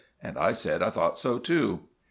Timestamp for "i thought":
0.81-1.19